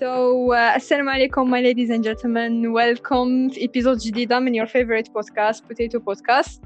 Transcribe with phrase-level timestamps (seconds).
[0.00, 2.72] So, uh, السلام عليكم my ladies and gentlemen.
[2.72, 6.60] Welcome في episode جديدة من your favorite podcast Potato Podcast.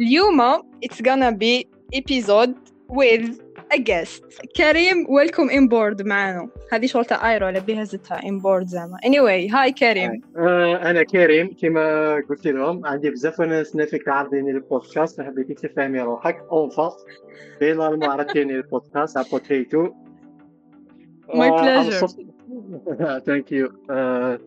[0.00, 2.54] اليوم it's gonna be episode
[2.88, 3.40] with
[3.74, 4.22] a guest.
[4.56, 9.54] كريم welcome in board معنا هذه شغلة ايرو على بها زتها in board زعما anyway
[9.54, 15.54] هاي كريم آه، أنا كريم كما قلت لهم عندي بزاف ناس نافيك عارضيني البودكاست حبيتي
[15.54, 16.92] تفهمي روحك اونفا
[17.60, 19.92] بين المعرضين البودكاست على بوتيتو
[21.33, 22.07] My pleasure.
[23.25, 23.63] Thank you.
[23.89, 24.37] Uh,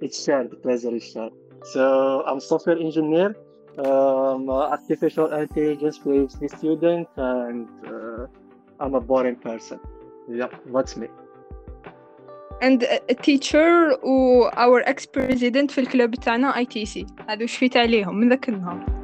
[0.00, 0.50] it's shared.
[0.50, 1.32] The pleasure is shared.
[1.72, 3.36] So I'm software engineer,
[3.78, 8.26] um, artificial intelligence PhD student, and uh,
[8.80, 9.80] I'm a boring person.
[10.28, 11.08] Yeah, that's me.
[12.60, 17.46] and a a teacher و our ex president في الكلوب تاعنا اي تي سي هذو
[17.46, 18.99] شفيت عليهم من ذاك النهار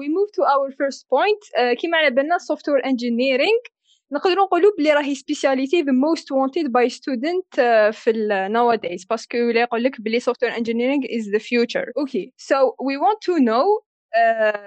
[0.00, 3.72] we move to our first point uh, كيما على بالنا software engineering
[4.12, 9.38] نقدروا نقولوا بلي راهي سبيسياليتي the most wanted by student uh, في ال nowadays باسكو
[9.38, 12.56] ولا يقول لك بلي software engineering is the future okay so
[12.88, 13.66] we want to know
[14.16, 14.58] uh,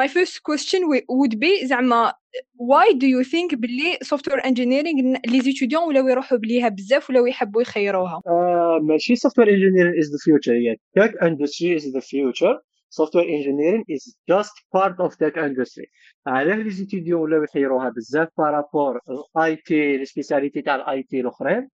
[0.00, 2.12] my first question wi- would be زعما
[2.56, 7.62] why do you think بلي software engineering لي زيتوديون ولاو يروحوا بليها بزاف ولاو يحبوا
[7.62, 10.78] يخيروها Uh, ماشي software engineering is the future yet.
[10.98, 12.56] Tech industry is the future.
[12.89, 15.85] Software engineering is just part of tech industry.
[16.27, 21.19] علاه les étudiants ولاو يحيروها بزاف par rapport ال IT ال spécialité تاع ال IT
[21.19, 21.69] الأخرين.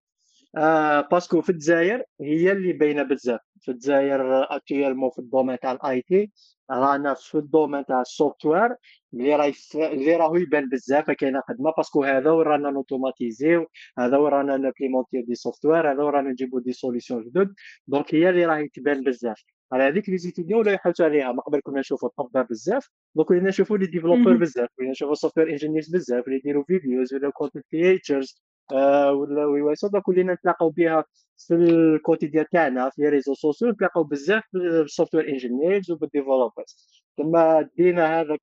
[0.57, 3.39] آه parce que في الجزائر هي اللي باينة بزاف.
[3.61, 6.31] في الجزائر actuellement في ال domaine تاع ال IT
[6.71, 8.75] رانا في ال domaine تاع ال software
[9.13, 11.11] اللي راهي اللي راهو يبان بزاف.
[11.11, 13.67] كاينة خدمة parce que هذا وين رانا ن automatisيو
[13.99, 17.53] هذا وين رانا ن implémentيو des software هذا وين رانا نجيبو des solutions جدد.
[17.87, 19.43] donc هي اللي راهي تبان بزاف.
[19.71, 21.31] على هذيك les étudiants ولا يحوسوا عليها.
[21.31, 24.37] ما قبل كنا نشوفوا الطبه بزاف donc ولينا نشوفوا les développeurs.
[24.37, 30.07] بزاف ولينا نشوفوا software engineers بزاف اللي يديروا videos ولا content creators ولا ويوصل donc
[30.07, 31.05] ولينا نتلاقاو بها
[31.37, 37.69] في ال quotidien تاعنا في réseaux sociaux نتلاقاو بزاف بال software engineers وبال developers تما
[37.77, 38.41] دينا هذاك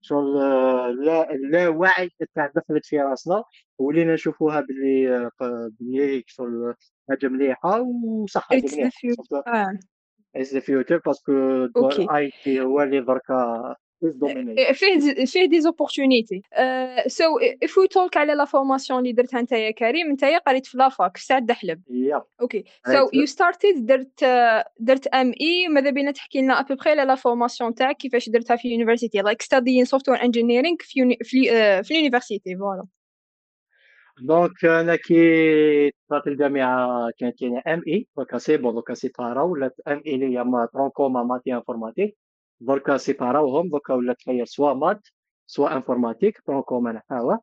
[0.00, 3.42] شغل آه، لا اللاوعي تاع دخلت في راسنا
[3.78, 6.74] ولينا نشوفوها باللي آه، باللي شغل
[7.08, 8.48] حاجة مليحة وصح
[10.36, 11.32] is the future parce que
[11.76, 13.74] ال IT هو اللي دركا.
[14.72, 16.42] فيه des- فيه des opportunités
[17.06, 20.93] so if we talk على la formation اللي درتها نتايا كريم نتايا قريت في la
[20.93, 21.82] fac في سعد دحلب.
[21.90, 24.24] yeah okay so you started درت
[24.80, 28.56] درت MI ماذا بينا تحكي لنا à peu près على la formation تاعك؟ كيفاش درتها
[28.56, 32.84] في university like studying software engineering في في آه، في ال university voilà
[34.20, 40.14] donc أنا كي طلعت الجامعة كانت يعني MI دوكا c'est bon دوكا سيبارا ولات MI
[40.14, 42.16] اللي هي ما tronc commun maths et informatique
[42.60, 45.00] دركا سيباراوهم دوكا ولات خير soit maths
[45.46, 47.40] soit informatique tronc commun نحاوه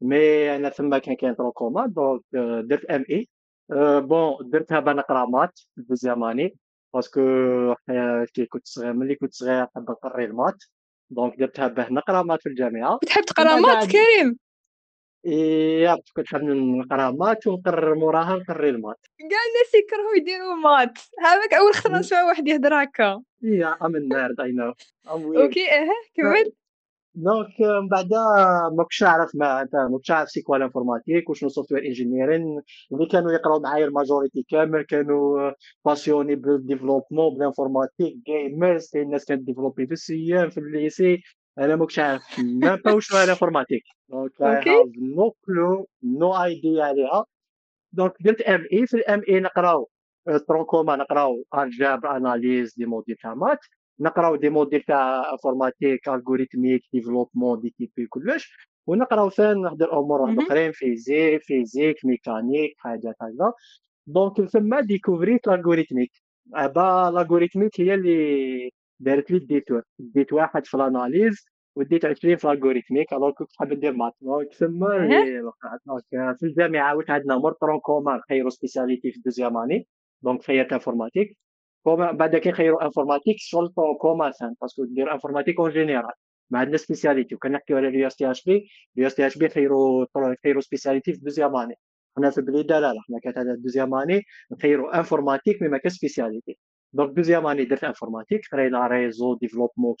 [0.00, 2.22] mais أنا ثما كان كاين tronc commun donc
[2.68, 6.56] درت MI bon درتها باه نقرا maths في ال deuxième année
[6.94, 7.20] parce que
[8.34, 10.64] كي كنت صغير ملي كنت صغير نحب نقري ال maths
[11.10, 14.43] donc درتها باه نقرا maths في الجامعة تحب تقرا maths كريم
[15.24, 19.06] yeah كنت حاب نقرا maths ونقرر موراها نقري ال maths.
[19.18, 23.22] كاع الناس يكرهوا يديروا maths هذاك أول خطره نسمع واحد يهضر هكا.
[23.42, 24.72] Yeah I'm nerd I know
[25.08, 26.52] okay آه كمل.
[27.16, 28.12] donc من بعد
[28.76, 32.60] ما كنتش نعرف ما ما كنتش عارف c'est quoi l'informatique وشنو software engineering
[32.92, 35.52] اللي كانوا يقراو معايا ال majorité كامل كانوا
[35.84, 40.69] passionnés بال développement بال informatique gamers كاين الناس كانت développer في ال CEM في ال
[40.69, 41.22] lycée
[41.58, 46.44] أنا ما كنتش عارف ما با وشنو هي ال informatique donc I no clue no
[46.44, 47.24] idea عليها.
[47.92, 49.88] donc درت MI في ال MI نقراو.
[50.48, 51.44] tronc commun نقراو.
[51.58, 53.58] الجبر analyse des modules تاع maths
[54.00, 58.56] نقراو des modules تاع informatique algorithmique développement des TP كلش.
[58.86, 60.38] ونقراو ثاني نهضر امور واحد.
[60.38, 63.52] أخرين physique physique mécanique حاجات هكذا
[64.06, 66.10] donc ثم ديكوفريت ال algorithmique
[66.54, 68.70] أبا ال algorithmique هي اللي
[69.04, 71.46] دارت لي ال détour ديت واحد في ال analyse
[71.76, 73.12] وديت 20 في ال algorithmique.
[73.12, 74.48] alors كنت حاب ندير maths donc
[75.44, 79.86] وقعت donc في الجامعة عاودت عندنا مور tronc commun خيروا spécialité في ال deuxième année.
[80.22, 81.36] donc خيرت informatique.
[81.86, 86.12] بعد كي خيروا informatique شغل tronc commun ثاني parce que دير informatique en général.
[86.50, 88.68] ما عندنا spécialité وكنحكيو على اليو إس تي اش بي.
[88.96, 90.06] اليو إس تي اش بي خيروا
[90.42, 91.74] خيروا spécialité في ال deuxième année.
[92.16, 94.22] حنا في البليده لا لا حنا كانت هذا ال deuxième année
[94.52, 96.58] نخيروا informatique mais ما كان spécialité.
[96.94, 99.94] donc deuxième année درت informatique قرينا réseau développement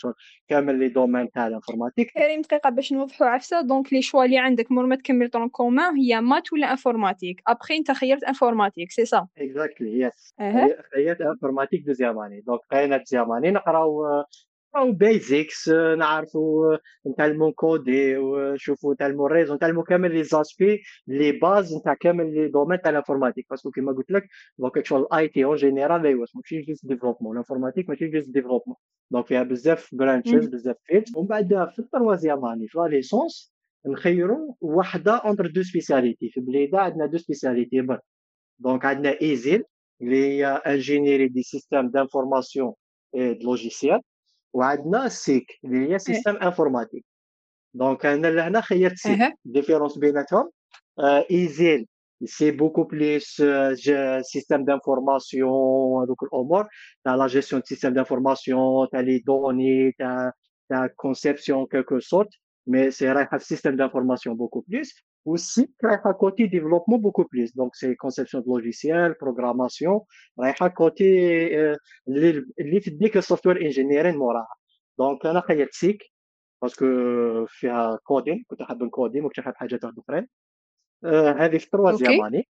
[0.48, 4.38] كامل les domaines تاع ال informatique كريم دقيقة باش نوضحوا عفسة donc les choix اللي
[4.38, 9.04] عندك مور ما تكمل tronc commun هي maths ولا informatique après انت خيرت informatique c'est
[9.04, 10.34] ça Exactly yes
[10.94, 14.24] خيرت informatique deuxième année donc بقينا deuxième année نقراو
[14.76, 16.76] أو basics نعرفوا
[17.06, 22.48] نتعلموا نكودي ونشوفوا نتعلموا ال réseau نتعلموا كامل les aspects les bases نتاع كامل les
[22.48, 24.28] domaines تاع ال informatique parce que كيما قلت لك
[24.58, 28.76] donc شغل ال IT en général ايوا ماشي juste développement ال informatique ماشي juste développement
[29.10, 33.54] donc فيها بزاف branches بزاف field ومن بعد في ال troisième année في la licence
[33.86, 38.02] نخيروا وحده entre deux spécialités في بليده عندنا deux spécialités برك
[38.58, 39.64] donc عندنا ISIL
[40.02, 42.72] اللي هي ingénierie des systèmes d'information
[43.14, 44.00] et de logiciels
[44.54, 47.04] وعندنا SIQ اللي هي système informatique.
[47.74, 49.20] donc أنا لهنا خيرت SIQ.
[49.44, 50.50] différence بيناتهم.
[51.30, 51.86] ISIL
[52.24, 53.42] c'est beaucoup plus
[54.20, 56.68] système d'information هذوك الأمور.
[57.04, 60.32] تاع la gestion système d'information تاع les données تاع
[60.68, 62.28] تاع conception quelques sortes
[62.66, 67.56] mais c'est رايحه في système d'information beaucoup plus وال SIQ رايحه côté développement beaucoup plus
[67.56, 70.00] donc c'est conception de logiciels programmation
[70.40, 71.04] رايحه côté
[72.08, 74.54] اللي تديك ال software engineering موراها
[74.98, 76.02] donc أنا خيرت SIQ
[76.62, 76.86] parce que
[77.48, 80.28] فيها coding كنت حاب نكودين وكنت حاب حاجات اخرين
[81.38, 82.48] هذه في ال troisième année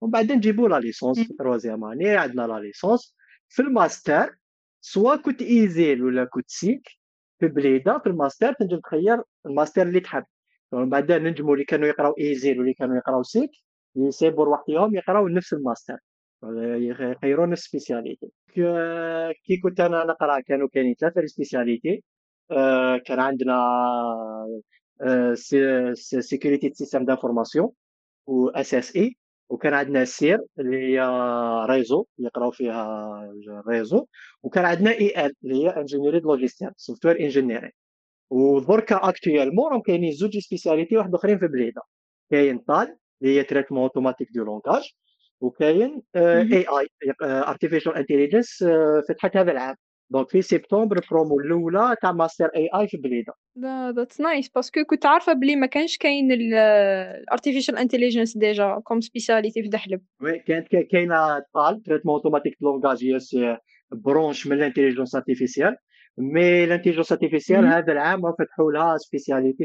[0.00, 3.16] ومن بعد نجيبو la licence في ال troisième année عندنا la licence
[3.48, 4.36] في الماستر
[4.80, 6.88] soit كنت ISIL ولا كنت SIQ
[7.38, 10.24] في بليدة في الماستر تنجم تخير الماستر اللي تحب.
[10.72, 13.50] ومن بعد نجموا اللي كانوا يقراو ISIL واللي كانوا يقراو SIQ
[13.96, 15.98] يسيبوا لوحدهم يقراو نفس الماستر.
[16.42, 18.28] يخيرون ال spécialité
[19.44, 22.04] كي كنت أنا نقرأ كانوا كاينين ثلاثة spécialités.
[23.04, 23.56] كان عندنا
[26.20, 27.70] sécurité système d'information
[28.26, 29.16] و SSI.
[29.48, 31.00] وكان عندنا SIR اللي هي
[31.70, 33.32] réseau يقراو فيها
[33.68, 34.06] réseau.
[34.42, 37.70] وكان عندنا IL اللي هي ingénierie logicielle software engineering
[38.30, 41.82] ودركا actuellement راهم كاينين زوج spécialités واحد آخرين في بليدة.
[42.30, 44.92] كاين TAL اللي هي traitement automatique de langage
[45.40, 48.64] وكاين AI artificial intelligence
[49.08, 49.76] فتحت هذا العام.
[50.10, 53.32] donc في سبتمبر برومو الاولى تاع ماستر AI في بليده
[53.96, 59.00] That's nice parce que كنت عارفة بلي ما كانش كاين ال artificial intelligence déjà comme
[59.00, 63.18] spécialité في دحلب oui كانت كاينة TAL traitement automatique langage هي
[63.92, 65.76] branche من l'intelligence artificielle
[66.18, 69.64] mais l'intelligence artificielle هذا العام فتحوا لها spécialité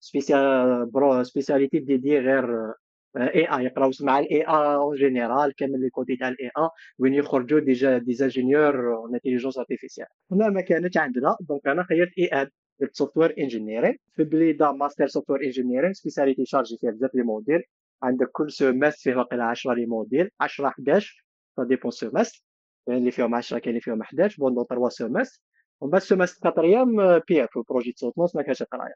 [0.00, 2.72] spéciale pro spécialité dédiée غير
[3.16, 7.60] AI يقراو مع ال AI en général كامل les côtés تاع ال AI وين يخرجوا
[7.60, 12.48] déjà des ingénieurs en intelligence artificielle هنا ما كانتش عندنا donc أنا خيرت IL
[12.80, 17.62] درت software engineering في بليدة ماستر software engineering spécialité chargée فيها بزاف les modules
[18.02, 21.24] عندك كل semestre فيه واقيلا 10 les modules 10 11
[21.56, 22.42] ça dépend semestre
[22.86, 25.40] كاين اللي فيهم 10 كاين اللي فيهم 11 pendant 3 semestres
[25.80, 28.94] ومن بعد سومستر كاتريام بي اف بروجي سوتموس ما كانش قراية.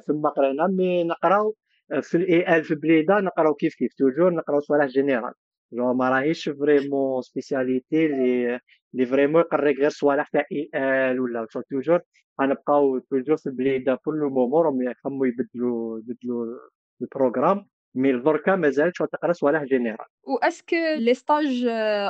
[0.00, 1.54] في المقرنه مي نقراو
[2.02, 3.94] في الاي ال في بليده نقراو كيف كيف.
[3.94, 5.32] توجور نقراو صوالح جينيرال
[5.72, 8.60] جو ما راهيش فريمون سبيسياليتي اللي
[8.94, 11.46] اللي فريمون يقريك غير صوالح تاع اي ال ولا.
[11.70, 12.00] توجور
[12.40, 16.58] غنبقاو توجور في بليده كل مومون راهم يخمو يبدلوا يبدلوا
[17.02, 21.64] البروغرام مي دركا مازال تقرا صوالح جينيرال و اسكو لي ستاج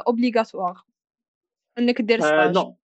[0.06, 0.74] obligatoire
[1.78, 2.76] انك دير stage non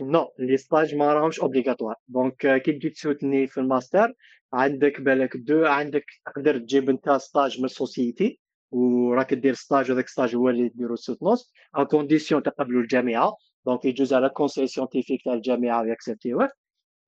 [0.00, 4.14] non les stages ما راهمش obligatoires donc كي تجي تسوتوني في الماستر
[4.52, 8.40] عندك بالك deux عندك تقدر تجيب انت stage من ال société
[8.70, 13.36] وراك دير stage وذاك stage هو اللي ديرو soutenance à condition تقبلوا الجامعة.
[13.66, 16.48] donc يجوز على conseil scientifique تاع الجامعة ويكسبتيوه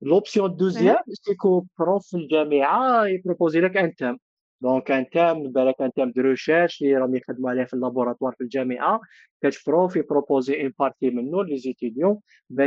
[0.02, 4.18] l'option deuxième c'est que prof في الجامعة يبروبوزي لك un thème
[4.62, 8.32] donc un thème بالك un thème de recherche اللي راهم يخدموا عليه في ال laboratoire
[8.33, 9.00] في الجامعة
[9.42, 12.66] كاش prof يبروبوزي une partie منه les étudiants باه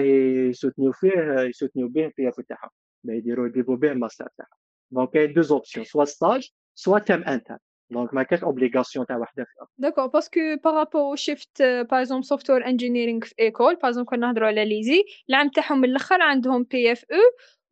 [0.49, 2.69] يسوتنيو فيه يسوتنيو به في تاعهم
[3.03, 4.59] باه يديروا يديروا به الماستر تاعهم
[4.91, 7.57] donc كاين deux options soit stage soit thème interne
[7.89, 12.25] donc ما كاش obligation تاع وحده فيهم d'accord parce que par rapport شفت par exemple
[12.25, 16.63] software engineering في école par exemple كنا نهضروا على l'ESI العام تاعهم من الآخر عندهم
[16.63, 17.17] PFE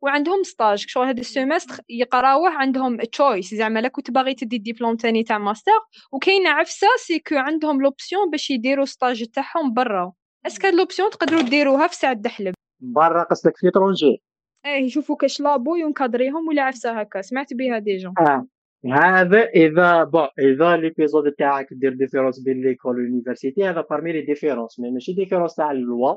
[0.04, 4.96] وعندهم stage شغل هذا ال semestre يقراوه عندهم choice زعما لا كنت باغي تدي الدبلوم
[4.96, 5.72] تاني تاع ماستر
[6.12, 10.12] وكاينة عفسة c'est que عندهم l'option باش يديروا stage تاعهم برا.
[10.46, 14.22] est-ce que هاد l'option تقدروا ديروها في سعد دحلب برا قصدك في l'étranger.
[14.66, 17.22] إيه يشوفوا كاش labo ينكادريهم ولا عفسة هكا.
[17.22, 18.12] سمعت بها déjà.
[18.20, 18.46] آه.
[18.92, 24.20] هذا إذا bon إذا l'épisode تاعك دير différence بين l'école وال université هذا parmi les
[24.20, 26.16] différences mais ماشي différence تاع ال loi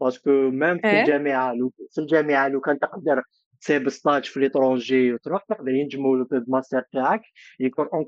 [0.00, 1.00] parce que même في إيه.
[1.00, 3.22] الجامعة لو في الجامعة لو كان تقدر
[3.60, 7.22] تسيب stage في l'étranger وتروح تقدر ينجموا الماستر تاعك
[7.60, 8.04] يكون en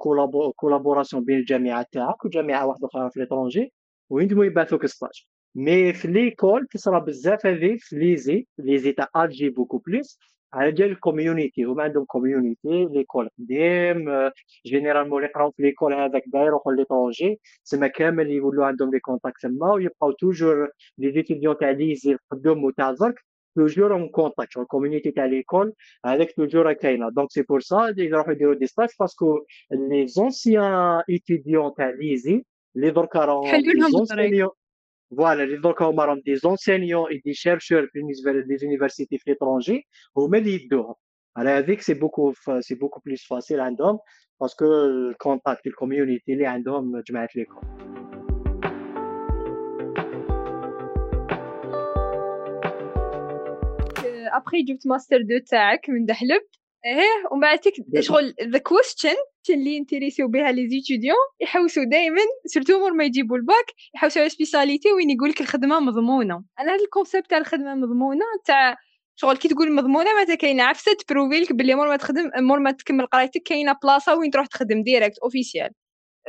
[0.57, 3.73] collaboration بين الجامعة تاعك وجامعة واحدة أخرى في l'étranger
[4.11, 9.79] وينجموا يبعثوك stage mais في l'école تصرى بزاف هذه في l'ESI l'ESI تاع الجي beaucoup
[9.79, 10.19] plus
[10.53, 14.31] على ديال ال communauté هما عندهم communauté l'école قديم
[14.67, 19.43] généralement اللي يقراو في l'école هذاك باغي يروحوا l'étranger تسمى كامل يولوا عندهم les contacts
[19.43, 23.15] تما ويبقاو toujours les étudiants تاع l'ESI القدوم وتاع درك
[23.57, 25.73] toujours en contact ال communauté تاع l'école
[26.07, 31.03] هذاك toujours كاينة donc c'est pour ça يروحوا يديروا des stages parce que les anciens
[31.11, 32.45] étudiants تاع l'ESI
[32.77, 33.45] اللي دركا راهم
[35.17, 38.57] حلوا لهم الطريق فوالا اللي دركا هما راهم des enseignants et des chercheurs بالنسبة les
[38.57, 40.95] universités في l'étranger هما اللي يدوهم
[41.37, 43.99] على هذيك c'est beaucoup c'est beaucoup plus facile عندهم
[44.41, 47.63] parce que ال contact ال communauté اللي عندهم جماعة l'école
[54.33, 56.43] ابخي جبت master deux تاعك من دحلب
[56.85, 57.59] إيه ومن بعد
[58.01, 59.15] شغل the question
[59.51, 64.93] اللي انتريسيو بها les étudiants يحوسوا دائما surtout مور ما يجيبوا الباك يحوسوا على spécialité
[64.93, 66.45] وين يقول لك الخدمة مضمونة.
[66.61, 68.77] أنا هذا ال concept تاع الخدمة مضمونة تاع
[69.17, 72.71] شغل كي تقول مضمونة معناتها كاينة عفسة تبروفي لك بلي مور ما تخدم مور ما
[72.71, 75.71] تكمل قرايتك كاينة بلاصه وين تروح تخدم direct officiel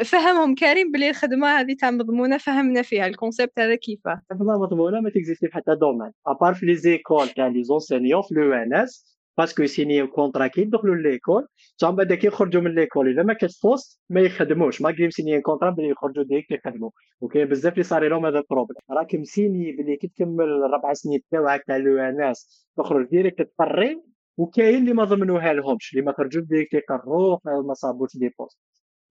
[0.05, 4.99] فهمهم كريم بلي الخدمة هذه تاع مضمونة فهمنا فيها ال concept هذا كيفاه الخدمة مضمونة
[4.99, 9.18] ما تكزيستي في حتى domaine à part في les écoles تاع les enseignants في l'ENS
[9.39, 13.33] parce que يسينيو contrat كي يدخلوا l'école ثم بعد كي يخرجوا من l'école اذا ما
[13.33, 16.89] كاش poste ما يخدموش ما قريب سيني contrat بلي يخرجوا ديركت يخدموا
[17.21, 21.21] وكاين بزاف اللي صار لهم هذا ال problème راك مسيني بلي كي تكمل الربع سنين
[21.31, 24.01] تاعك تاع l'ENS تخرج direct تطري
[24.37, 28.59] وكاين اللي ما ضمنوها لهمش اللي ما خرجوا direct يقروه ما صابوش des postes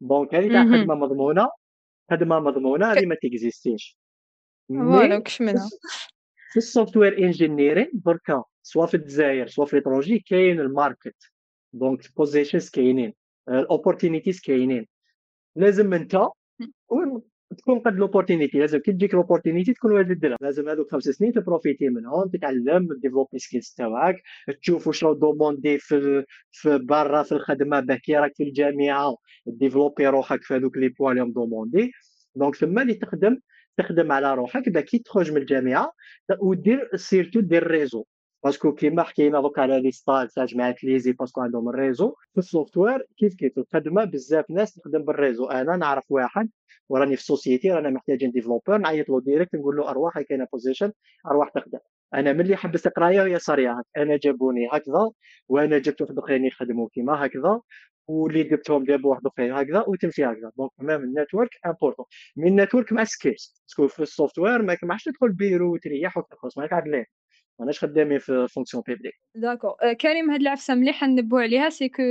[0.00, 1.48] donc هذه تاع خدمه مضمونه
[2.10, 3.98] خدمه مضمونه هذه ما تيكزيستيش
[4.68, 5.68] voilà كش منها
[6.52, 11.16] في ال software engineering دركا soit في الجزائر soit في l'étranger كاين ال market.
[11.72, 13.14] donc ال positions كاينين
[13.48, 14.86] ال opportunities كاينين.
[15.56, 16.16] لازم انت
[17.58, 21.88] تكون قد l'opportunité لازم كي تجيك l'opportunité تكون واجد ديرها لازم هذوك خمس سنين تبروفيتي
[21.88, 24.16] منهم تتعلم ديفلوبي skills تاعك
[24.62, 30.06] تشوف واش راهو demandé في في برا في الخدمة باه كي راك في الجامعة ديفلوبي
[30.06, 31.92] روحك في هذوك les points اللي demandés.
[32.34, 33.38] donc ثم اللي تخدم
[33.76, 35.92] تخدم على روحك باه كي تخرج من الجامعة
[36.40, 38.04] ودير surtout دير réseau.
[38.44, 41.75] parce que كيما حكينا دوك على les stages تاع جماعة l'ESI parce que عندهم ال
[41.75, 46.50] réseau في ال software كيف كيف الخدمه بزاف ناس تخدم بال réseau أنا نعرف واحد
[46.88, 50.92] وراني في société رانا محتاجين développeur نعيط له direct نقول له ارواح كاينة position
[51.26, 51.78] ارواح تخدم
[52.14, 55.10] أنا ملي حبست قرايه وهي صريعه أنا جابوني هكذا
[55.48, 57.60] وأنا جبت واحد اخرين يخدموا كيما هكذا
[58.08, 62.54] واللي جبتهم جابوا واحد اخرين هكذا وتمشي هكذا donc même ال network important mais ال
[62.54, 66.72] network مع skills parce que في ال software ما كماش تدخل بيرو وتريح وتخلص مالك
[66.72, 67.06] عاد
[67.58, 72.02] ماناش خدامين في fonction publique d'accord كريم هاد العفسة مليحة نبهوا عليها c'est que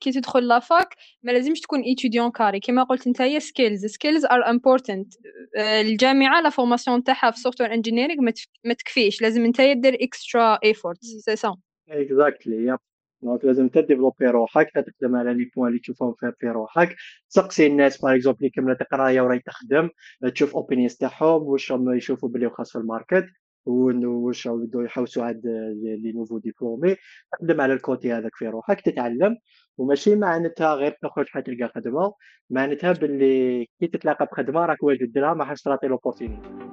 [0.00, 4.24] كي تدخل la fac ما لازمش تكون étudiant carré كيما قلت انت هي skills skills
[4.24, 5.14] are important
[5.56, 8.22] الجامعة la formation تاعها في software engineering
[8.64, 9.22] ما تكفيش.
[9.22, 11.56] لازم انت دير extra effort c'est ça
[11.88, 12.76] exactly
[13.22, 16.96] donc لازم انت ديفلوبي روحك تخدم على les points اللي تشوفهم في روحك.
[17.30, 19.88] تسقسي الناس par exemple اللي كملت قرايه وراهي تخدم
[20.34, 23.26] تشوف opinions تاعهم واش راهم يشوفوا بلي خاص في ال market.
[23.66, 25.42] واش يبداو يحوسوا عند
[25.82, 26.96] les nouveaux diplômés
[27.32, 29.36] تخدم على ال côté هذاك في روحك تتعلم.
[29.78, 32.14] وماشي معناتها غير تخرج حتلقى خدمة.
[32.50, 36.70] معناتها باللي كي تتلاقى بخدمة راك واجد درها ما حاش تعطي l'opportunité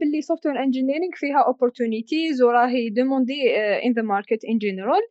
[0.00, 5.02] باللي software engineering فيها opportunities وراهي demandé in the market en général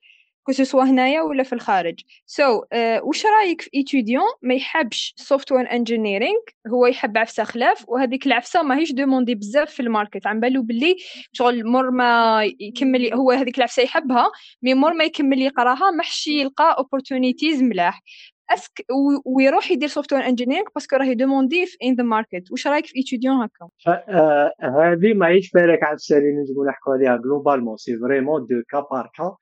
[0.46, 2.00] que هنايا ولا في الخارج.
[2.25, 7.86] so so, uh, وش رأيك في étudiant ما يحبش software engineering هو يحب عفسة خلاف
[7.90, 10.28] وهذيك العفسة ماهيش demandé بزاف في ال market.
[10.28, 10.96] عم بالو باللي
[11.34, 16.28] شغل مور ما يكمل هو هذيك العفسة يحبها mais مور ما يكمل يقراها ما حش
[16.28, 18.02] يلقى opportunities ملاح.
[18.50, 18.86] est-ce que
[19.25, 22.96] ويروح يدير software engineering parce que راهي demandé في in the market واش رايك في
[22.96, 23.70] étudiant هكا
[24.62, 29.36] هذه ماهيش بالك عفسه اللي نجمو نحكوا عليها globalement c'est vraiment du cas par cas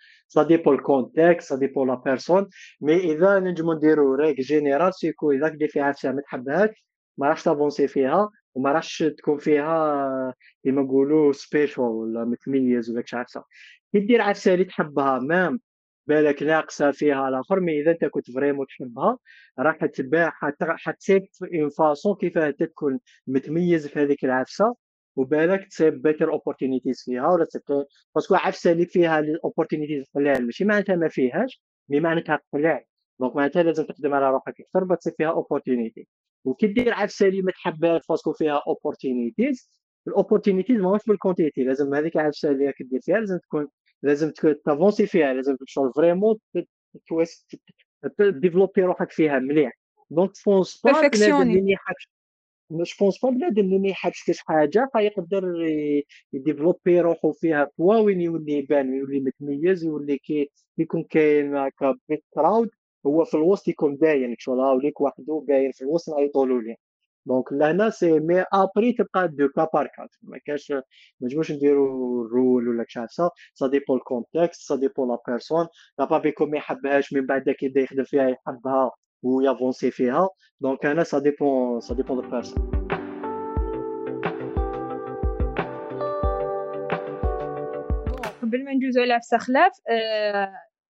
[0.45, 2.47] dépend le contexte ça dépend la personne.
[2.81, 6.85] Mais اذا نجمو نديرو règle générale c'est que اذا كدير فيها عفسه ما تحبهاش
[7.17, 10.33] ما راحش تافونسي فيها وما راحش تكون فيها
[10.63, 13.43] كيما نقولوا spécial ولا متميز ولا كش عفسه
[13.91, 15.59] كي دير عفسه اللي تحبها même
[16.07, 19.17] بالك ناقصه فيها الآخر mais إذا أنت كنت vraiment تحبها
[19.59, 20.31] راح تباع
[20.61, 24.75] حتسيك une façon كيفاه تكون متميز في هذيك العفسة
[25.15, 27.47] وبالك تصيب better opportunities فيها ولا
[28.15, 32.83] parce que عفسة اللي فيها ال opportunities قلال ماشي معناتها ما فيهاش mais معناتها قلال
[33.19, 36.07] donc معناتها لازم تخدم على روحك أكثر باش فيها opportunity
[36.45, 39.69] وكي دير عفسة اللي ما تحبهاش parce que فيها opportunities
[40.07, 43.67] ال opportunities ماهوش بال quantité لازم هذيك العفسه اللي كدير فيها لازم تكون
[44.03, 44.31] لازم
[44.65, 46.37] تافونسي فيها لازم تشغل vraiment
[48.19, 49.71] ديفلوبي روحك فيها مليح.
[50.09, 52.09] دونك فونس با لازم اللي يحبش
[52.71, 55.43] جو بونس با بنادم اللي ما يحبش كاش حاجة فيقدر
[56.33, 62.23] يديفلوبي روحو فيها بوا وين يولي يبان يولي متميز يولي كي يكون كاين هكا بيت
[62.33, 62.69] كراود
[63.05, 66.75] هو في الوسط يكون باين شغل هاوليك وحده باين في الوسط نعيطولو ليه
[67.25, 70.83] دونك لهنا سي مي ابري تبقى دو كا بار كا ما كاش ما
[71.21, 75.67] نجموش نديرو رول ولا كش عفسه سا ديبون الكونتكست سا ديبون لا بيرسون
[75.99, 78.91] لا با بيكون ما يحبهاش من بعد كي يبدا يخدم فيها يحبها
[79.23, 80.29] ويافونسي فيها
[80.61, 82.83] donc أنا ça dépend ça dépend de personne
[88.41, 89.71] قبل ما ندوزو على عفسه خلاف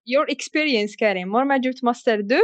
[0.08, 1.28] your experience كريم.
[1.28, 2.42] مور ما جبت ماستر 2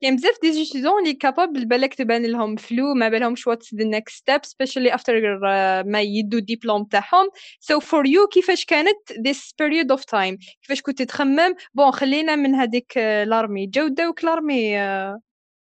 [0.00, 4.16] كاين بزاف دي ستودون اللي كابابل بالك تبان لهم flou ما بالهمش what's the next
[4.16, 5.38] step especially after
[5.82, 7.28] ما يدو الدبلوم تاعهم.
[7.60, 12.54] so for you كيفاش كانت this period of time كيفاش كنت تخمم؟ bon خلينا من
[12.54, 14.76] هذيك l'armée جاو داوك l'armée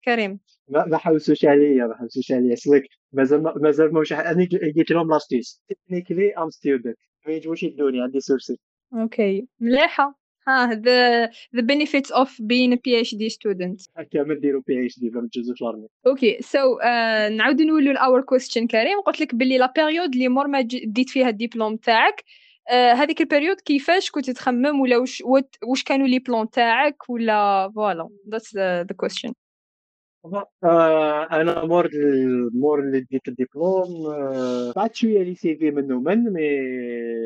[0.06, 0.40] كريم.
[0.68, 2.56] ما ما حوسوش عليا ما حوسوش عليا.
[2.56, 8.20] سلك مازال مازال ما أنا قلت لهم لاستيس technically I'm student ما يجوش يدوني عندي
[8.20, 8.60] sursis
[8.94, 10.25] okay مليحة.
[10.48, 13.90] ها the the benefits of being a PhD student.
[13.98, 16.78] هكا ما ديروا PhD ما تجوزوش l'armée okay so
[17.38, 19.02] نعاود نولوا ل our question كريم.
[19.02, 22.24] قلت لك باللي la période اللي مور ما ديت فيها الدبلوم تاعك.
[22.72, 25.24] هذيك ال période كيفاش كنت تخمم ولا واش
[25.64, 29.34] واش كانوا les plans تاعك ولا voilà that's the question
[31.32, 31.90] أنا مور
[32.54, 33.88] مور اللي ديت الدبلوم
[34.76, 36.60] بعد شوية les CV منو من mais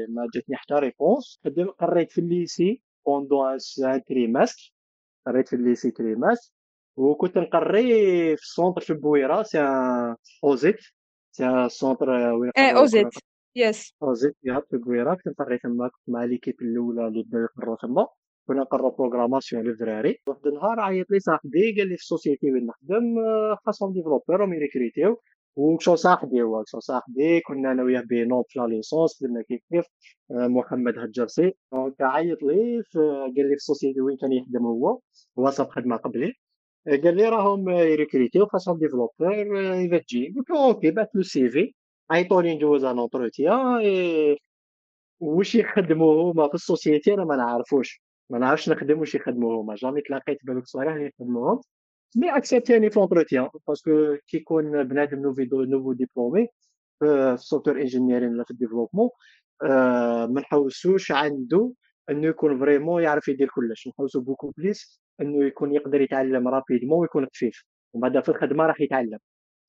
[0.10, 1.40] ما جاتني حتى réponse
[1.80, 4.74] قريت في ال lycée pendant un trimestre
[5.28, 6.54] قريت في ال lycée trimestre
[6.98, 7.84] وكنت نقري
[8.38, 10.76] في ال centre في بويره c'est un أوزيت
[11.32, 13.08] c'est un centre وين إيه أوزيت
[13.56, 13.94] yes.
[14.04, 18.08] أوزيت يا في بويره كنت نقري تما كنت مع l'équipe الأولى اللي بداو يقروا تما
[18.48, 22.66] كنا نقرو programmation للدراري واحد النهار عيط لي صاحبي قال لي في ال société وين
[22.66, 23.16] نخدم
[23.66, 25.22] خاصهم développeur راهم يريكريتيو.
[25.56, 29.86] وكشو صاحبي هو كشو صاحبي كنا أنا وياه binôme في la licence درنا كيف كيف
[30.32, 31.54] محمد هجرسي.
[31.72, 35.00] donc عيط لي قال لي في ال société وين كان يخدم هو
[35.40, 36.34] هو صاب خدمة قبلي.
[36.88, 39.34] قال لي راهم يريكريتيو خاصهم développeur
[39.74, 40.34] إذا تجي.
[40.38, 41.74] قلت له okay بعث له ال CV.
[42.12, 43.82] عيطوا لي un entretien
[45.20, 48.02] واش يخدموا هما في ال société أنا ما نعرفوش.
[48.30, 49.76] ما نعرفش نخدم واش يخدموا هما.
[49.76, 51.62] jamais تلاقيت بهذوك الصوالح اللي يخدموهم.
[52.16, 56.48] mais اكسبتيني في l'entretien parce que كي يكون بنادم nouveau nouveau diplômé
[57.00, 59.10] في ال software engineering ولا في ال développement
[60.34, 61.74] ما نحوسوش عنده
[62.10, 63.88] إنه يكون vraiment يعرف يدير كلش.
[63.88, 67.64] نحوسو beaucoup plus إنه يكون يقدر يتعلم rapidement ويكون خفيف.
[67.94, 69.20] ومن بعد في الخدمة راح يتعلم.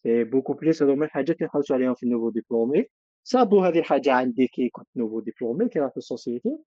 [0.04, 2.84] beaucoup plus هذو من الحاجات اللي نحوسو عليهم في ال nouveaux diplômés.
[3.24, 6.58] صابو هذه الحاجة عندي كي كنت nouveau diplômé كي في ال société.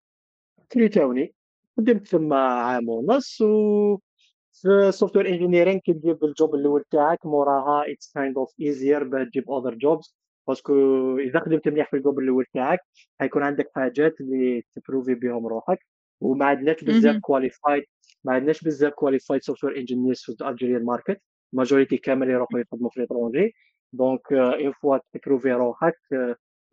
[0.71, 1.33] كريتاوني
[1.77, 3.97] خدمت ثما عام ونص و
[4.53, 9.27] في software engineering كي تجيب ال job الأول تاعك موراها it's kind of easier باش
[9.27, 10.15] تجيب other jobs
[10.47, 10.73] parce que
[11.17, 12.79] إذا خدمت مليح في ال job الأول تاعك
[13.19, 15.79] حيكون عندك حاجات اللي تبروفي بهم روحك.
[16.21, 17.83] وما عندناش بزاف qualified
[18.23, 21.21] ما عندناش بزاف qualified software engineers في ال Algerian market
[21.53, 23.55] majorité كامل يروحوا يخدموا في l'étranger
[23.93, 25.95] donc une fois تبروفي روحك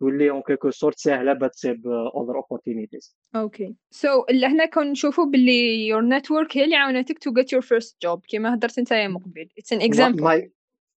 [0.01, 3.75] تولي en quelque sorte ساهله باش تصيب other opportunities okay.
[3.91, 8.53] so هنا كنشوفوا باللي your network هي اللي عاونتك to get your first job كيما
[8.53, 10.51] هضرت أنت من قبل it's an example my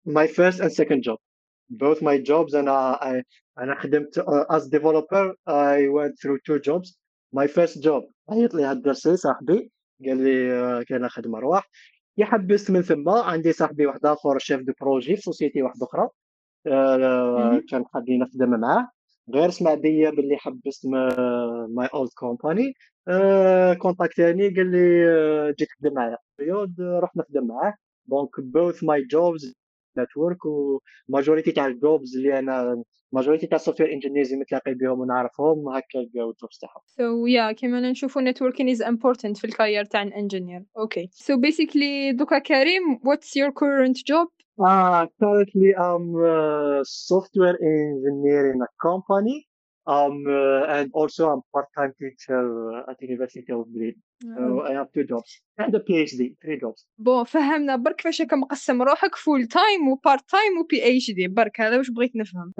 [0.04, 1.18] my first and second job
[1.72, 3.22] both my jobs أنا I,
[3.58, 6.98] أنا خدمت uh, as developer I went through two jobs.
[7.36, 9.70] My first job عيط لي الهجرسي صاحبي
[10.06, 11.68] قال لي uh, كاينة خدمة روح
[12.16, 16.08] يحبست من ثم عندي صاحبي واحد آخر chef de projet في société واحدة أخرى.
[17.70, 18.88] كان خليني نخدم معاه.
[19.34, 20.86] غير سمع بيا باللي حبست
[21.68, 22.72] my old company
[23.78, 26.16] كونتاكتاني قال لي جيت تخدم معايا.
[26.40, 27.74] رياض رحت نخدم معاه.
[28.06, 29.54] donc both my jobs
[29.98, 34.74] network و majorité تاع ال jobs اللي أنا majorité تاع ال software engineers اللي متلاقي
[34.74, 39.44] بهم ونعرفهم هكا لقاو ال jobs تاعهم so yeah كيما نشوفوا networking is important في
[39.44, 44.28] ال career تاع ال engineer okay so basically دوكا كريم what's your current job
[44.60, 49.46] Uh, currently, I'm a software engineer in a company.
[49.84, 52.42] Um, uh, and also I'm part-time teacher
[52.88, 53.96] at the University of Madrid.
[54.36, 56.86] So I have two jobs and a PhD, three jobs.
[56.98, 61.60] bon فهمنا برك كيفاش راك مقسم روحك full time و part time و PhD برك
[61.60, 62.52] هذا واش بغيت نفهم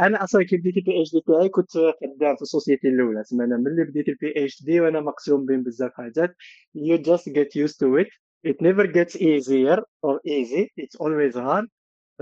[0.00, 3.56] أنا أصلا كي بديت ال PhD تاعي كنت خدام في ال société الاولى تسمى أنا
[3.56, 6.36] ملي بديت ال PhD وأنا مقسوم بين بزاف حاجات
[6.76, 8.08] you just get used to it.
[8.50, 10.72] It never gets easier or easy.
[10.76, 11.66] It's always hard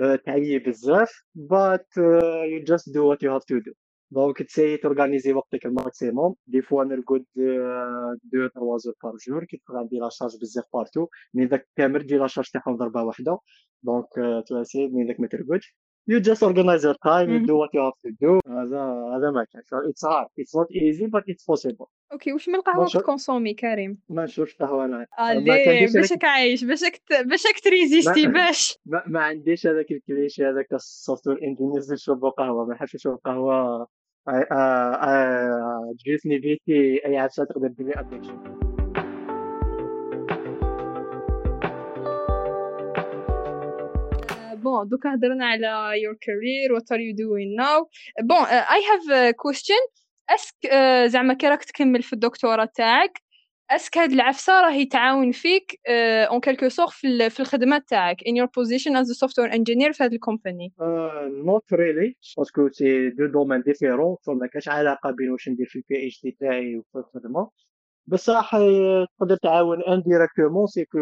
[0.03, 3.73] uh, تعيي بزاف but uh, you just do what you have to do.
[4.15, 6.35] donc ت essayer ت organiser وقتك ال maximum.
[6.47, 7.25] des fois نرقد
[8.33, 12.03] deux trois heures par jour كي تكون عندي la charge بزاف partout مي داك كامل
[12.03, 13.39] تجي la charge تاعهم ضربه واحدة
[13.83, 14.07] donc
[14.49, 15.75] toi aussi مي داك ما ترقدش
[16.11, 17.47] you just organize your time you Mhm.
[17.51, 18.33] do what you have to do.
[18.49, 18.83] هذا
[19.17, 20.29] هذا ما كان so it's hard.
[20.41, 21.87] It's not easy but it's possible.
[22.13, 25.07] okay واش من قهوه شو- ك ت consommer كريم؟ ما نشوفش قهوه أنا.
[25.19, 25.37] ما
[25.95, 28.79] باش راك عايش باش راك ت- باش راك ت résister باش.
[28.87, 32.67] ما, ما عنديش هذاك الكليشي هذاك ال software engineers يشربوا قهوة.
[32.67, 33.87] ما نحبش نشرب قهوة.
[34.29, 38.39] آه، آه، آه، تجلسني بيتي أي عفسه تقدر دير لي addiction
[44.55, 47.87] bon دوكا هضرنا على your career what are you doing now
[48.23, 50.05] bon have a question.
[50.31, 50.55] est-ce que
[51.07, 53.23] زعما كي راك تكمل في الدكتوراه تاعك
[53.71, 55.81] est-ce que هاد العفسه راهي تعاون فيك
[56.31, 59.93] en quelque sorte في ال- في الخدمة تاعك in your position as a software engineer
[59.93, 60.73] في هاد ال company
[61.45, 65.77] not really parce que c'est deux domaines différents فما كاش علاقة بين واش ندير في
[65.77, 67.51] ال PhD تاعي وفي الخدمة.
[68.07, 70.99] بصح آه، تقدر تعاون indirectement c'est que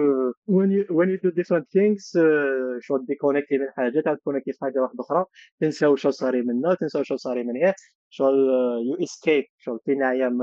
[0.50, 5.00] you do different things آه، شغل déconnecter من حاجة تعاود ت connecter في حاجة واحدة
[5.00, 5.24] أخرى
[5.60, 7.74] تنسى واش صاري منا تنسى واش صاري من هنا
[8.10, 8.34] شغل
[8.86, 10.38] you escape شغل في أيام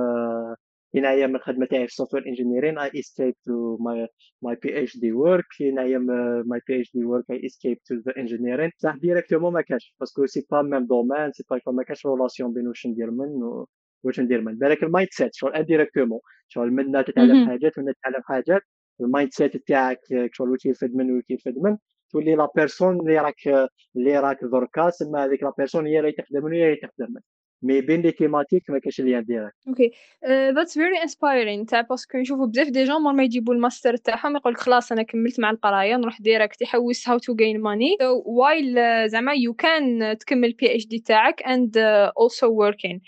[0.91, 4.07] في أيام الخدمه تاعي في ال software engineering I escape to my
[4.41, 6.05] my PhD work في أيام
[6.45, 10.45] my PhD work I escape to the engineering صح directement ما كاش parce que c'est
[10.51, 13.67] pas même domaine c'est pas ما كاش relation بين واش ندير من و-
[14.03, 17.49] واش ندير من بالك ال mindset شغل indirectement شغل منا تتعلم.
[17.49, 18.61] حاجات ومنا تتعلم حاجات
[19.01, 19.99] ال mindset تاعك
[20.33, 21.77] شغل واش يفد من واش يفد من
[22.11, 23.35] تولي la personne اللي راك
[23.95, 27.21] اللي راك دركا سما هذيك la personne هي اللي تخدم من هي اللي تخدم من
[27.61, 29.91] mais بين les thématiques ما كاش lien direct okay
[30.27, 34.35] that's very inspiring تاع parce que نشوفوا بزاف des jeunes مور ما يجيبوا الماستر تاعهم
[34.35, 38.75] يقول لك خلاص أنا كملت مع القراية نروح direct يحوس how to gain money while
[39.09, 41.77] زعما you can تكمل PhD تاعك and
[42.17, 43.01] also working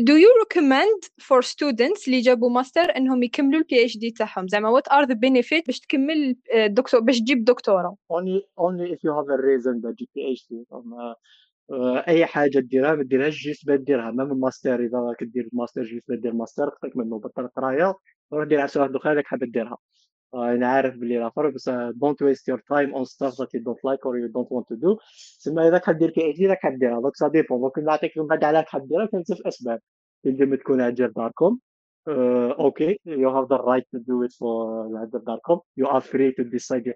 [0.00, 4.88] do you recommend for students اللي جابوا ماستر إنهم يكملوا ال PhD تاعهم؟ زعما what
[4.88, 9.38] are the benefits باش تكمل الدكتور باش تجيب دكتوراه؟ Only only if you have a
[9.48, 11.16] reason that you PhD أما، آه،
[12.08, 16.32] أي حاجة ديرها ما ديرهاش juste ديرها même الماستر إذا راك دير الماستر juste دير
[16.32, 17.94] الماستر خصك منه بطل قرايه
[18.32, 19.76] روح دير واحدة أخرى راك حاب ديرها
[20.34, 23.62] آه، أنا عارف بلي راه فرق but don't waste your time on stuff that you
[23.62, 24.98] don't like or you don't want to do
[25.40, 28.64] تسمى اذا حاب دير PhD راك ديرها donc ça dépend donc نعطيك من بعد علاش
[28.76, 29.80] ديرها كاين بزاف أسباب.
[30.24, 31.58] تنجم تكون على جال داركم.
[32.08, 32.98] okay.
[33.06, 35.60] you have the right to do it for على جال داركم.
[35.76, 36.94] you are free to decide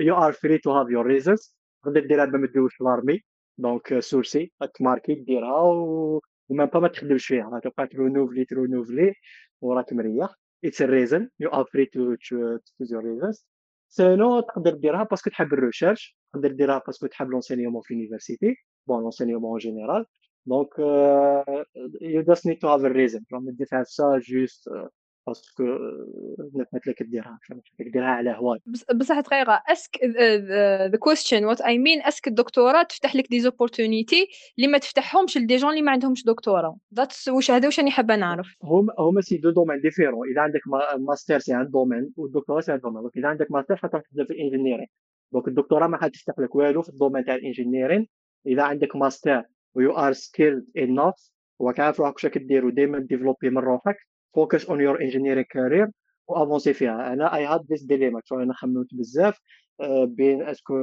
[0.00, 3.20] you are free to have your reasons تقدر ديرها باش ما تدوش l'armée
[3.58, 8.44] donc sursis ت marquer ديرها و و même pas ما تخدمش فيها تبقى ت renouveler
[8.44, 9.14] ت renouveler
[9.60, 13.46] وراك مريح it's a reason you are free to to choose your reasons.
[13.88, 17.94] sinon تقدر ديرها parce que تحب ال recherche تقدر ديرها parce que تحب l'enseignement في
[17.94, 20.06] l'université bon l'enseignement en général
[20.46, 20.78] donc
[22.00, 23.22] you just need to have a reason.
[23.32, 24.70] ما ديرها بصح juste
[25.26, 25.62] parce que
[26.54, 27.38] نفات لك ديرها
[27.80, 28.58] ديرها على هواي.
[28.66, 29.96] بص- بصح دقيقة est-ce que
[30.94, 31.42] the question.
[31.54, 34.26] What I mean est-ce que الدكتوراه تفتح لك des opportunités
[34.58, 37.90] اللي ما تفتحهمش ل des jeunes اللي ما عندهمش دكتوراه that's واش هذا واش راني
[37.90, 38.56] حابة نعرف.
[38.62, 42.74] هما هما c'est deux domaines différents إذا عندك ما- ماستر c'est un domaine والدكتوراه c'est
[42.74, 43.00] un domaine.
[43.02, 44.86] donc إذا عندك ماستر حتروح تبدأ في ال engineering
[45.32, 48.08] donc الدكتوراه ما حتفتح لك والو في ال domaine تاع ال engineering
[48.46, 49.42] إذا عندك ماستر
[49.74, 53.96] و you are skilled enough وراك عارف روحك واش راك دير وديما développer من روحك.
[54.34, 55.88] focus on your engineering career
[56.28, 57.12] و avancer فيها.
[57.12, 59.38] أنا I had this dilemma أنا خممت بزاف
[59.80, 60.74] آه، بين est-ce que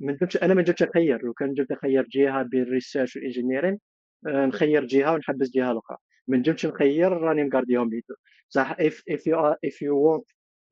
[0.00, 3.25] ما نجمش أنا ما نجمش نخير لو كان نجم نخير جهة بين ال research وال
[3.25, 3.78] engineering
[4.28, 5.96] آه، نخير جهة ونحبس جهة الاخرى
[6.28, 8.14] ما نجمش نخير راني مقارديهم les deux.
[8.48, 10.24] صح if if you are if you want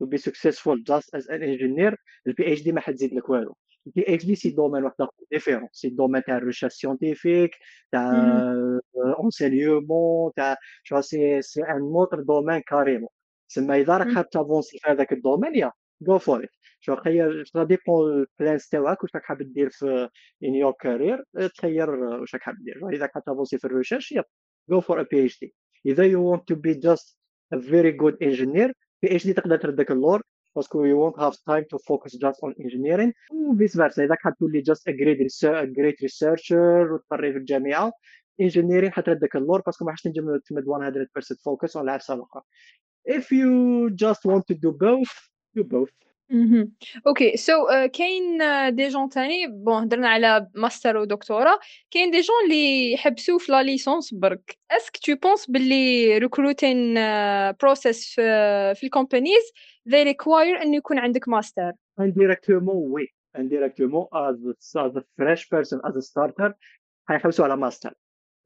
[0.03, 1.95] to be successful just as an engineer
[2.27, 3.57] ال PhD ما حتزيد لك والو.
[3.87, 7.51] البي اتش دي c'est domaine واحد اخر différent c'est domaine تاع ال recherche scientifique
[7.93, 8.13] تاع
[9.25, 13.09] enseignement تاع شو c'est c'est un autre domaine carrément
[13.49, 14.15] تسمى اذا راك مم.
[14.15, 16.51] حاب ت avancer في هذاك ال domaine yeah go for it
[16.81, 20.09] شو خير ça dépend ال plans تاعك واش راك حاب دير في
[20.45, 21.25] in your career
[21.57, 24.25] تخير واش راك حاب دير اذا حاب ت avancer في ال recherche yep
[24.73, 25.49] go for a PhD
[25.87, 27.17] اذا you want to be just
[27.55, 28.73] a very good engineer
[29.07, 30.23] PhD تقدر تردك اللور
[30.57, 33.13] parce que you won't have time to focus just on engineering.
[33.31, 33.99] و vice versa.
[33.99, 37.93] إذا حاب تولي just a great research, a great researcher وتقري في الجامعة
[38.43, 42.43] engineering حتردك اللور parce que ما حش تنجم تمد 100% focus on العفسه الاخرى
[43.09, 45.13] if you just want to do both
[45.59, 46.07] do both.
[47.07, 47.53] okay so
[47.93, 51.59] كاين آه، des jeunes تاني؟ bon هضرنا على ماستر ودكتوراه
[51.91, 54.59] كاين des jeunes اللي يحبسوا في la licence برك.
[54.71, 56.95] est-ce que tu penses باللي recruiting
[57.63, 59.53] process في في ال companies
[59.89, 63.07] they require انه يكون عندك ماستر indirectement oui.
[63.39, 64.37] Indirectement as
[64.87, 66.53] as a fresh person as a starter
[67.09, 67.95] حيحوسوا على ماستر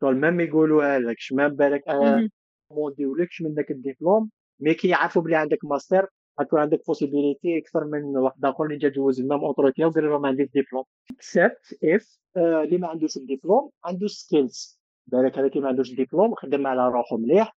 [0.00, 2.30] شغل même يقولوها لك شمام بالك أنا مهم.
[2.70, 6.08] ما نديرولكش من ذاك الدبلوم mais كي يعرفوا بلي عندك ماستر
[6.40, 10.18] غتكون عندك possibilité أكثر من واحد آخر اللي جا جوز ال même entretien وقال له
[10.18, 15.68] ما عنديش ديبلوم except if اللي ما عندوش الدبلوم عنده skills بالك هذاك اللي ما
[15.68, 17.56] عندوش ديبلوم خدم على روحو مليح.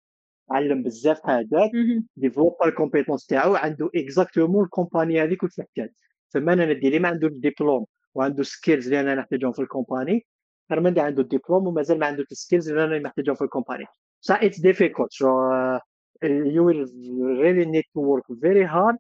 [0.50, 1.70] علم بزاف حاجات
[2.16, 5.90] développe ال compétences تاعو عنده exactement ال company هذيك واش تحتاج
[6.34, 10.26] فما أنا ندي اللي ما عنده ديبلوم وعنده skills اللي أنا نحتاجهم في ال company
[10.68, 13.49] خير من اللي عنده ديبلوم ومازال ما عنده ال skills اللي أنا محتاجهم في ال
[13.49, 13.84] company
[14.58, 15.12] difficult.
[15.12, 15.78] So uh,
[16.54, 16.84] you will
[17.44, 18.96] really need to work very hard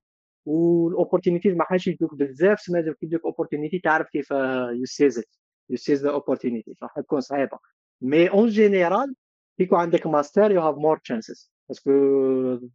[0.46, 5.24] وال opportunities ما حاش يدوك بزاف سما لازم يدوك opportunity تعرف كيف you seize it
[5.70, 7.58] you seize the opportunity راح تكون صعيبة.
[8.00, 9.21] mais en général كي
[9.59, 11.91] يكون عندك ماستر يو هاف مور تشانسز باسكو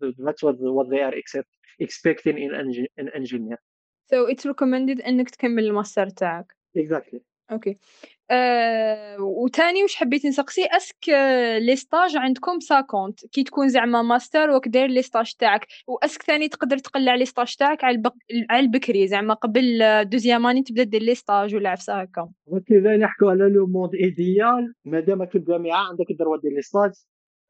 [0.03, 1.51] that's what what they are accept,
[1.83, 2.55] expecting in
[2.99, 3.59] an engineer
[4.11, 7.19] so it's recommended انك تكمل الماستر تاعك exactly
[7.53, 7.79] اوكي
[8.32, 11.10] آه وتاني واش حبيت نسقسي est-ce que
[11.60, 13.26] les stages عندكم ساكونت.
[13.26, 15.68] كي تكون زعما ماستر وك داير les stages تاعك.
[15.88, 18.14] و est-ce que ثاني تقدر تقلع les stages تاعك على البق...
[18.50, 19.08] على البكري.
[19.08, 22.30] زعما قبل deuxième année تبدا دير les stages ولا عفسة هكا.
[22.46, 24.74] وكذا نحكوا على le monde idéal.
[24.86, 26.92] مادام في الجامعة عندك ال droit دير les stages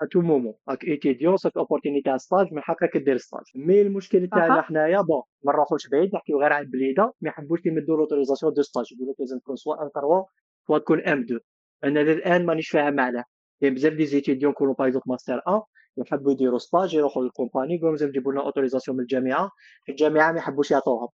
[0.01, 4.27] à tout moment راك étudiant صافي opportunité تاع stage من حقك دير stage mais المشكل
[4.27, 7.13] تاعنا حنايا bon ما نروحوش بعيد نحكيو غير على البليدة.
[7.21, 10.25] ما يحبوش يمدوا l'autorisation de stage يقول لك لازم تكون سوا ان 3
[10.67, 11.39] soit تكون M2
[11.83, 13.23] أنا للان مانيش فاهم علاه
[13.61, 15.61] كاين بزاف des étudiants كونوا par exemple ماستر 1
[15.97, 19.51] يحبوا يديروا stage يروحوا لل company يقولوا لازم تجيبوا لنا autorisation من الجامعة.
[19.89, 21.07] الجامعة ما يحبوش يعطوهم.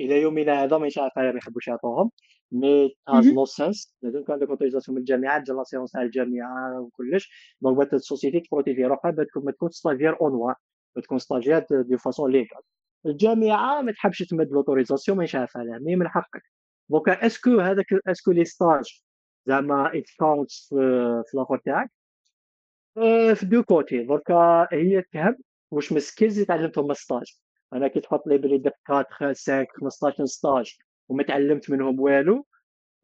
[0.00, 2.10] إلى يومنا هذا مانيش عارف ما يحبوش يعطوهم.
[2.52, 7.56] mais has no sense لازم كان عندك autorisation من الجامعة تجي l'assurance تاع الجامعة وكلش.
[7.60, 10.54] donc باه ال société تبروتيجي روحها ما تكون stagiaire en noir
[11.02, 12.62] تكون stagiaire de façon légale
[13.06, 16.42] الجامعة ما تحبش تمد l'autorisation مانيش عارف علاه mais من حقك.
[16.90, 19.02] donc est-ce que هذاك est-ce que les stages
[19.46, 21.90] زعما it counts في لاخر تاعك؟
[23.34, 25.36] في deux côtés دركا هي تهم
[25.70, 27.34] واش من skills اللي تعلمتهم من stage
[27.72, 32.46] أنا كي تحط لي بلي درت 4 5 15 stage وما تعلمت منهم والو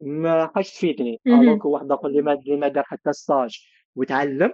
[0.01, 1.21] ما حاش تفيدني.
[1.27, 2.21] alors واحد آخر اللي
[2.57, 4.53] ما دار حتى stage وتعلم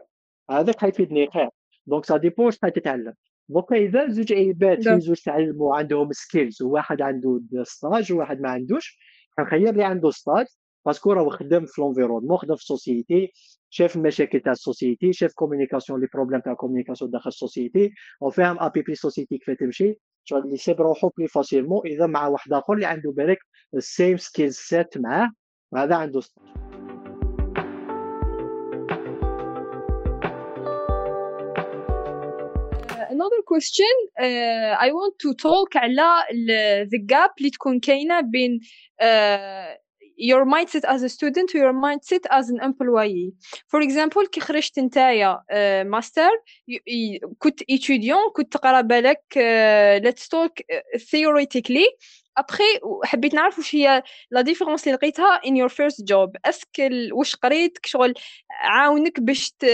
[0.50, 1.50] هذاك حيفيدني خير.
[1.86, 3.14] donc ça dépend شحال تتعلم
[3.50, 9.00] donc إذا زوج عباد في زوج تعلموا عندهم skills وواحد عنده stage وواحد ما عندوش
[9.38, 10.46] حنخير اللي عنده stage
[10.86, 13.32] parce que راه خدم في l'environnement خدم في ال société
[13.70, 18.58] شاف المشاكل تاع ال société شاف communication les problèmes تاع communication داخل ال société وفاهم
[18.60, 22.54] à peu près société كيف تمشي شغل اللي يسيب روحو بلي facilement إذا مع واحد
[22.54, 23.40] آخر اللي عنده بالك
[23.74, 25.32] ال same skill set معاه
[25.72, 26.73] وهذا عنده stage
[33.23, 36.25] another question uh, I want to talk على
[36.91, 38.61] the gap اللي تكون كاينه بين
[39.03, 39.77] uh,
[40.19, 43.33] your mindset as a student و your mindset as an employee
[43.69, 45.43] for example كي خرجت نتايا
[45.83, 46.31] ماستر
[47.39, 49.23] كنت étudiant كنت تقرا بالك
[50.05, 50.53] let's talk
[50.97, 51.87] theoretically
[52.38, 52.64] ابخي
[53.04, 57.36] حبيت نعرف واش هي la différence اللي لقيتها in your first job est-ce que واش
[57.36, 58.14] قريت؟ شغل
[58.62, 59.66] عاونك باش ت...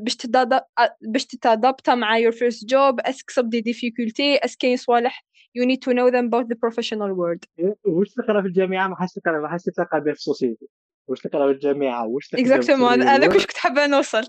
[0.00, 0.60] باش تداد...
[1.00, 5.26] باش تتادابتا مع your first job est-ce que صب des difficultés est-ce que كاين صوالح؟
[5.58, 7.72] You need to know them about the professional world.
[7.84, 10.66] واش تقرا في الجامعة؟ ما حاش تقرا ما حاش تلقى به في ال société.
[11.08, 14.22] واش تقرا في الجامعة؟ واش تقرا exactement هذاك واش كنت حابة نوصل.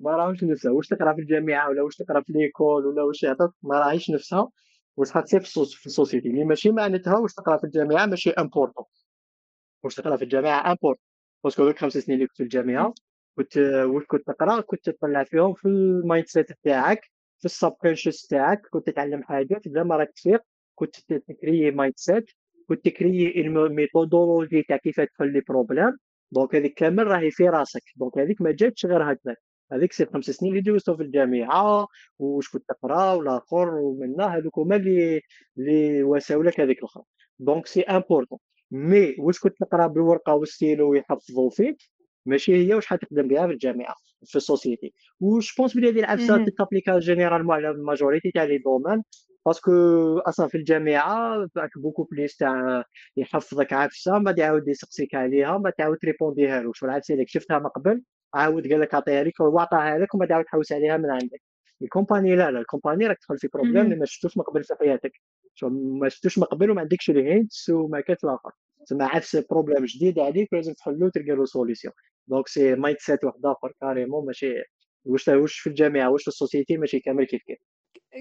[0.00, 0.72] ما راهوش نفسها.
[0.72, 4.48] واش تقرا في الجامعة ولا واش تقرا في l'école ولا واش يعطوك ما راهيش نفسها.
[4.96, 8.84] واش حتصير في ال société اللي ماشي معناتها واش تقرا في الجامعة ماشي important
[9.82, 11.04] واش تقرا في الجامعة important
[11.44, 12.94] parce que هذوك خمس سنين اللي كنت في الجامعة
[13.36, 17.00] كنت واش كنت تقرا؟ كنت تطلع فيهم في ال mindset تاعك
[17.38, 20.40] في ال subconscious تاعك كنت تتعلم حاجات اذا ما راك تصير
[20.74, 22.30] كنت تكري mindset
[22.68, 25.96] كنت تكري ال methodology تاع كيف تحل les problèmes
[26.32, 27.82] donc هذيك كامل راهي في راسك.
[27.96, 29.36] donc هذيك ما جاتش غير هكذا
[29.72, 34.76] هذيك c'est خمس سنين اللي دوزتو في الجامعة واش كنت تقرأ والاخر ومنا هذوك هما
[34.76, 35.20] اللي
[35.58, 37.04] اللي واساو لك هذيك الأخرى.
[37.38, 38.38] donc c'est important
[38.70, 41.76] mais واش كنت تقرأ بالورقة والستيلو ويحفظوا فيك؟
[42.26, 43.94] ماشي هي واش حتخدم بها في الجامعة
[44.26, 44.94] في السوسيتي.
[45.20, 49.02] je pense بلي هذه العفسه تابليكا généralement على ال majorité تاع les domaines
[49.46, 49.72] parce que
[50.18, 52.84] أصلا في الجامعة باك beaucoup plus تاع
[53.16, 56.72] يحفظك عفسة ما يعاود يسقسيك عليها ما تعاود تريبونديها له.
[56.74, 58.02] شغل عفسه لك شفتها من قبل؟
[58.34, 61.42] عاود قال لك عطيها لك وعطاها لك وما تعاود تحوس عليها من عندك.
[61.82, 64.64] ال company لا لا ال company راك تدخل في problème اللي ما شفتوش من قبل
[64.64, 65.12] في حياتك.
[65.62, 68.52] ما شفتوش من قبل وما عندكش ال hints وما كاش الآخر.
[68.86, 71.94] تسمى عفس problème جديد عليك ولازم تحلو تلقى له solution
[72.28, 74.54] donc c'est mindset واحد آخر carrément ماشي
[75.04, 77.58] واش واش في الجامعة واش في ال société ماشي كامل كيف كيف.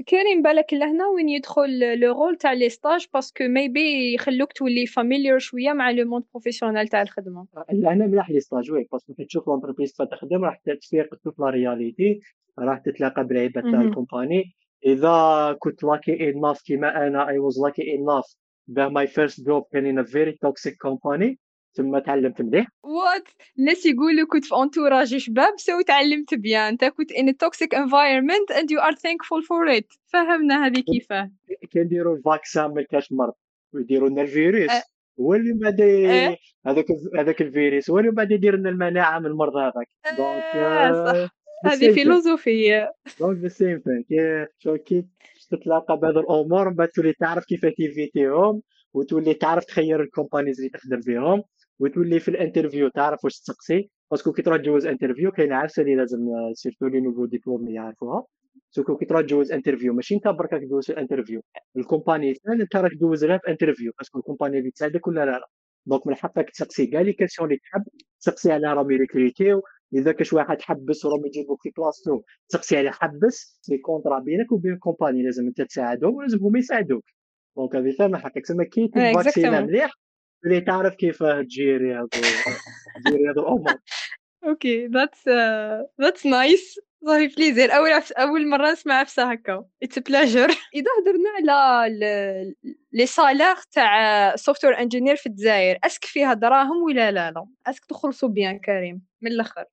[0.06, 4.86] كاين بالك لهنا وين يدخل le rôle تاع les stages parce que maybe يخلوك تولي
[4.86, 7.47] familier شوية مع le monde professionnel تاع الخدمة.
[7.71, 11.49] لهنا ملاح les stages oui parce que كي تشوف l'entreprise تخدم راح تفيق تشوف la
[11.49, 12.19] réalité
[12.60, 14.55] راح تتلاقى بالعباد تاع ال company.
[14.86, 18.36] إذا كنت lucky enough كيما أنا I was lucky enough
[18.67, 21.39] باه my first job كان in very toxic company
[21.73, 23.27] تما تعلمت مليح؟ what
[23.60, 26.63] الناس يقولوا كنت في entourage شباب so تعلمت bien.
[26.63, 29.97] انت كنت a toxic environment and you are thankful for it.
[30.05, 31.32] فهمنا هذه كيفاه
[31.73, 33.34] كنديروا ال vaccin ما كاش مرض
[33.73, 34.71] ويديروا لنا الفيروس.
[34.71, 34.84] أه.
[35.19, 35.82] هو اللي بعد.
[36.65, 36.86] هذاك
[37.17, 39.89] هذاك الفيروس هو اللي بعد يدير لنا المناعة من المرض هذاك.
[40.17, 40.43] donc
[41.08, 41.39] صح.
[41.65, 45.05] هذه philosophie donc the same thing شو كي
[45.51, 48.62] تتلاقى بهذ الأمور من بعد تولي تعرف كيف ت éviter هم
[48.93, 51.43] وتولي تعرف تخير ال companies اللي تخدم بهم
[51.79, 55.82] وتولي في ال interview تعرف واش تسقسي parce que كي تروح تجوز interview كاين عفسة
[55.81, 56.19] اللي لازم
[56.53, 58.25] surtout les nouveaux diplômés يعرفوها.
[58.71, 61.41] c'est que كي تروح تجوز interview ماشي انت برك راك تجوز في ال interview.
[61.77, 65.07] ال company ثاني انت راك تجوز لها في interview parce que ال company اللي تساعدك
[65.07, 65.47] ولا لا لا.
[65.86, 66.87] donc من حقك تسقسي.
[66.87, 67.83] كاع les questions اللي تحب
[68.19, 69.62] تسقسي على راهم ي recruter و
[69.93, 74.73] إذا كاش واحد حبس وراهم يجيبوك في بلاصتو تسقسي على حبس c'est contrat بينك وبين
[74.73, 75.23] ال company.
[75.23, 77.05] لازم انت تساعدهم ولازم هما يساعدوك.
[77.58, 78.43] donc هذه فاهمه حقك.
[78.43, 79.91] تسمى كي ت vacciner نا مليح
[80.45, 83.80] اللي تعرف كيف ت gérer هذو ت gérer هذو الأمور
[84.43, 85.27] okay that's
[86.01, 88.12] that's nice ça fait plaisir أول عف...
[88.12, 89.65] أول مرة نسمع عفسة هكا.
[89.84, 92.56] it's pleasure إذا هضرنا على
[92.93, 97.47] les salaires تاع software engineer في الجزائر est-ce que فيها دراهم ولا لا؟ لا.
[97.67, 99.09] est-ce que تخلصوا bien كريم.
[99.21, 99.65] من الأخر.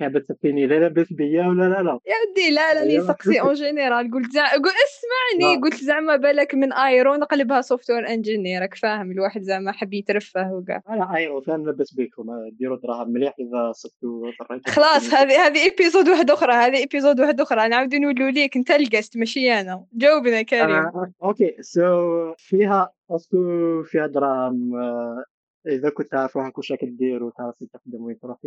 [0.00, 1.98] حابب تسقيني لا لاباس بيا ولا لا لا.
[2.06, 4.46] يا ودي لا لا ني سقسي en général قلت زع...
[4.46, 5.60] اسمعني لا.
[5.62, 10.82] قلت زعما بالك من aéro نقلبها software engineer راك فاهم الواحد زعما حب يترفه وكاع.
[10.88, 12.26] أنا aéro فاهم لاباس بيكم.
[12.52, 14.30] ديروا دراهم مليح إذا صدتوا
[14.66, 17.68] خلاص هذه هذه épisode واحدة أخرى هذه épisode واحدة أخرى.
[17.68, 18.56] نعاودو نولوا ليك.
[18.56, 19.84] أنت ال guest ماشي أنا.
[19.92, 20.76] جاوبنا كريم.
[20.76, 21.56] آه، okay.
[21.60, 25.24] so فيها est-ce que فيها دراهم آه،
[25.68, 28.38] إذا كنت تعرف روحك واش راك دير وتعرف تخدم وين تروح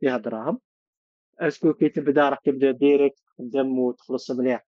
[0.00, 0.60] فيها دراهم
[1.40, 4.66] est-ce que كي تبدا راح تبدا direct تخدم وتخلص مليح.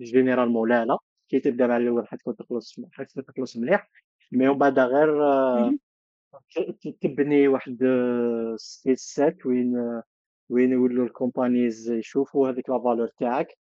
[0.00, 3.90] généralement لا لا كي تبدا مع الأول حتكون تخلص حتكون تخلص مليح.
[4.32, 5.74] mais من بعد غير آه،
[7.00, 7.84] تبني واحد
[8.56, 10.02] skill set وين
[10.48, 13.58] وين يولوا ال companies يشوفوا هذيك la valeur تاعك.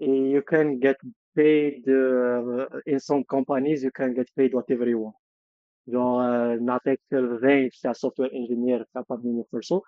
[0.00, 0.96] You can get
[1.36, 5.19] paid uh, in some companies you can get paid whatever you want.
[5.90, 6.22] جو
[6.56, 9.80] نعطيك ال range تاع software engineer تاع parmi يخلصوا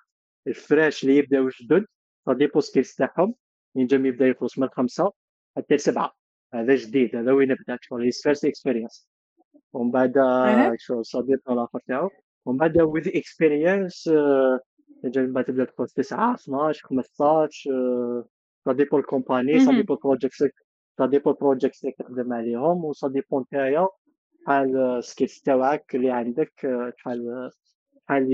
[0.47, 1.87] ال fresh اللي يبداو جدد
[2.29, 3.35] dépend skills تاعهم
[3.77, 5.13] ينجم يبدا يخلص من خمسه
[5.57, 6.13] حتى لسبعه
[6.55, 9.09] هذا جديد هذا وين بدا شغل his first experience
[9.73, 10.15] ومن بعد
[10.79, 12.11] شغل صديق الآخر تاعو
[12.45, 14.11] ومن بعد with experience
[15.05, 18.25] ينجم بعد تبدا تخلص 9 12 15
[18.65, 20.55] ça dépend ال company ça dépend ال project
[20.99, 23.89] ça dépend ال project اللي تخدم عليهم و ça dépend نتايا
[24.45, 26.53] شحال السكيلز تاعك اللي عندك
[26.97, 27.51] شحال
[28.09, 28.29] شحال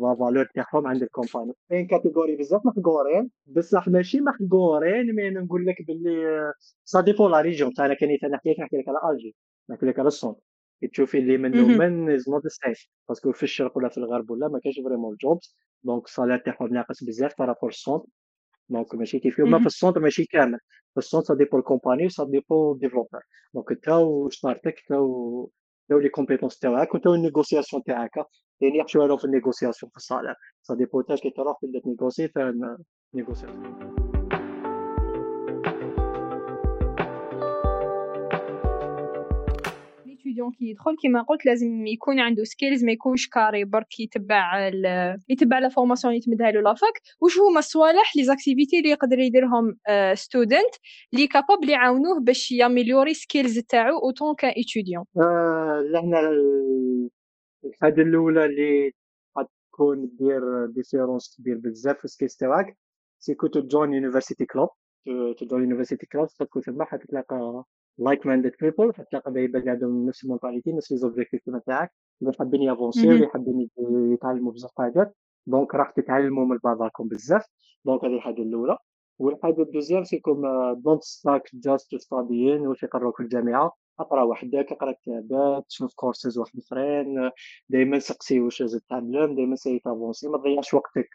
[0.00, 5.66] لا فالور تاعهم عند الكومباني كاين كاتيجوري بزاف محقورين بصح ماشي محقورين مي أنا نقول
[5.66, 6.52] لك باللي
[6.84, 9.36] سا ديبو لا ريجيون أنا كان نحكي لك نحكي لك على الجي
[9.70, 10.36] نحكي لك على السونت
[10.92, 12.74] تشوفي اللي من ومن از نوت سيم
[13.08, 17.04] باسكو في الشرق ولا في الغرب ولا ما كاينش فريمون الجوبز دونك الصالير تاعهم ناقص
[17.04, 18.04] بزاف بارابور السونت
[18.68, 20.58] دونك ماشي كيف ما في السونتر ماشي كامل
[20.94, 23.20] في ال centre dépend ال company ça dépend developer
[23.54, 25.00] donc انت وشطارتك انت
[25.90, 28.16] انت les compétences تاعك وانت ال négociation تاعك
[28.60, 31.80] يعني يحشوا لهم في ال négociation في ال salaire ça dépend تاعك كي تروح تبدا
[31.80, 32.54] ت négocier في
[33.14, 34.05] ال négociation
[40.36, 44.70] ستوديون كي يدخل كيما قلت لازم يكون عنده skills ما يكونش carré برك يتبع
[45.28, 46.92] يتبع la formation اللي تمدها له la fac.
[47.20, 49.76] واش هما الصوالح les activités اللي يقدر يديرهم
[50.14, 50.74] student
[51.14, 55.04] اللي capables يعاونوه باش ي améliorer skills تاعو en tant qu'étudiant
[55.92, 56.20] لهنا
[57.64, 58.92] الحاجة الأولى اللي
[59.38, 62.76] غتكون دير différence كبير بزاف في ال skills تاعك
[63.18, 64.68] c'est que ت join university club
[65.38, 67.64] ت join university club تكون تما حتلقى
[67.98, 72.68] like-minded people حتلاقى people عندهم نفس ال mentalité نفس les objectifs تاعك اللي حابين ي
[72.68, 73.68] avancer اللي حابين
[74.12, 75.16] يتعلموا بزاف حاجات.
[75.46, 77.44] donc راح تتعلموا من بعضكم بزاف.
[77.84, 78.78] donc هذه الحاجة الأولى.
[79.18, 83.72] والحاجة ال deuxième c'est que don't stick just studying واش يقراوك في الجامعة.
[84.00, 87.30] اقرأ وحدك اقرأ كتابات شوف كورسز واحد اخرين.
[87.68, 91.08] دائما سقسي واش لازم تتعلم دائما essaye ت avancer ما تضيعش وقتك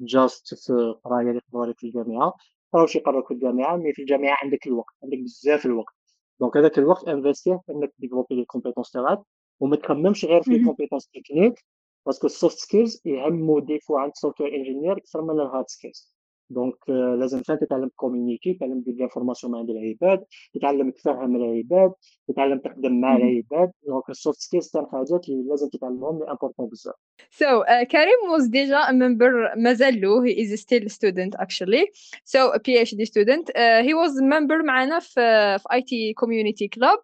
[0.00, 2.32] just في القرايه اللي يقراو في الجامعة.
[2.72, 5.94] قرا واش يقراوك في الجامعة؟ mais في الجامعة عندك الوقت عندك بزاف الوقت.
[6.40, 9.22] donc هذاك الوقت investir ه في انك développer les compétences تاعك
[9.60, 11.64] وما تخممش غير في les compétences techniques
[12.06, 15.68] parce que ال soft skills يهموا des fois عند software engineer أكثر من ال hard
[15.68, 16.13] skills
[16.50, 20.24] donc لازم فين تتعلم communiquer تتعلم دير l'information مع العباد
[20.54, 21.92] تتعلم تفهم العباد
[22.28, 26.66] تتعلم تخدم مع العباد donc ال soft skills تاع حاجات اللي لازم تتعلمهم les importants
[26.66, 26.94] بزاف
[27.30, 31.90] So Karim was déjà a member مازال he is still a student actually.
[32.24, 33.50] So a PhD student.
[33.54, 36.98] Uh, he was a member معنا في في IT community club.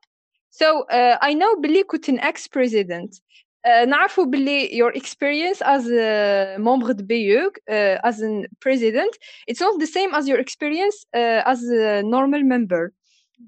[0.51, 3.11] So uh, I know بلي كنت an ex president.
[3.15, 9.13] uh, نعرفوا بلي your experience as a membre de BU uh, as a president
[9.49, 12.93] it's not the same as your experience uh, as a normal member.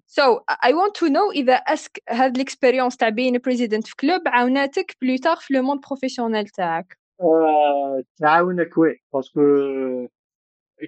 [0.06, 4.20] So I want to know إذا اسك هاد l'expérience تاع being a president في كلوب
[4.26, 9.40] عاوناتك بلو تار في لو موند بروفيسيونيل تاعك آه، تعاونك oui parce que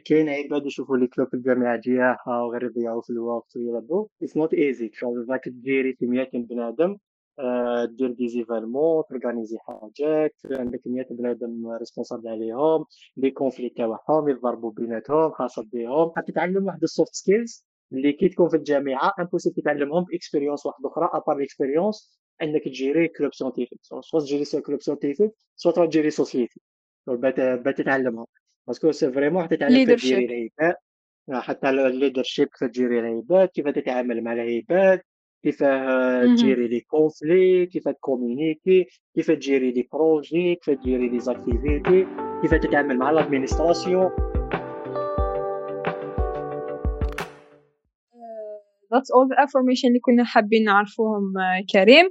[0.05, 4.91] كاين عباد يشوفوا les clubs الجامعة ديالها وغير يضيعوا في الوقت ويلعبوا it's not easy
[5.29, 6.99] راك gérer في 200 بنادم آه،
[7.85, 12.85] دير des événements ت organiser حاجات عندك 100 بنادم responsable عليهم
[13.17, 18.49] les conflits تاعهم يضربوا بيناتهم خاصة بيهم حتتعلم واحد ال soft skills اللي كي تكون
[18.49, 23.35] في الجامعة impossible تتعلمهم ب expérience واحدة أخرى à part l'expérience إنك ت gérer club
[23.35, 26.61] scientifique soit ت gérer club scientifique soit ت gérer société
[27.07, 28.27] بات تتعلمها
[28.67, 30.75] parce que c'est vraiment تتعلم كيف ت gérer العباد
[31.31, 35.01] حتى ال leadership كيف ت gérer العباد كيف تتعامل مع العباد
[35.45, 35.65] كيف
[36.25, 41.09] ت gérer les conflits كيف ت communiquer كيف ت gérer les projets كيف ت gérer
[41.09, 42.07] les activités
[42.43, 44.11] كيف تتعامل مع ال administration
[48.95, 51.33] that's all the information اللي كنا حابين نعرفوهم
[51.73, 52.07] كريم.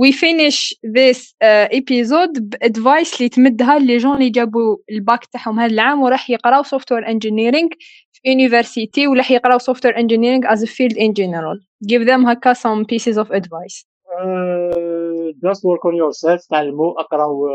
[0.00, 5.60] We finish this uh, episode by advice اللي تمدها les jeunes اللي جابوا الباك تاعهم
[5.60, 7.68] هذا العام وراح يقراو software engineering
[8.12, 12.84] في university وراح يقراو software engineering as a field in general give them هكا some
[12.84, 13.84] pieces of advice.
[14.20, 17.48] Uh, just work on yourself تعلموا اقراو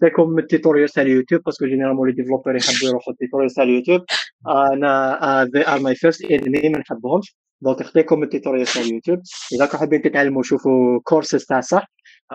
[0.00, 3.50] تكون من ال tutorial تاع اليوتيوب parce que généralement les développeurs يحبوا يروحوا ال tutorial
[3.50, 4.04] تاع اليوتيوب
[4.48, 9.18] أنا they are my first enemy ما نحبهمش donc خديكم ال tutorial تاع اليوتيوب
[9.54, 11.86] اذا كنتو حابين تتعلموا شوفوا كورسز تاع صح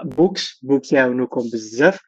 [0.03, 1.99] books books يعاونوكم بزاف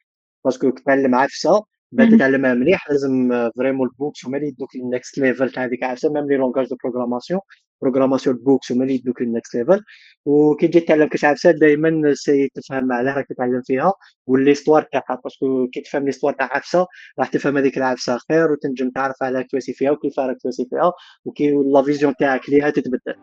[0.46, 4.84] parce que تتعلم عفسه باش تتعلمها مليح لازم vraiment ال books هما اللي يدوك ال
[4.84, 7.40] next level تاع هذيك عفسة même les langages de programmation
[7.82, 9.84] programmation books هما اللي يدوك ال next level
[10.26, 13.94] وكي تجي تتعلم كاش عفسة دائما essaie تفهم علاه راك تتعلم فيها
[14.28, 15.22] وال l'histoire تاعها.
[15.24, 16.88] parce que كي تفهم l'histoire تاع عفسة
[17.20, 20.94] راح تفهم هذيك العفسة خير وتنجم تعرف علاه تواسي فيها وكيف راك تواسي فيها
[21.26, 23.16] وكي لا فيزيون تاعك ليها تتبدل.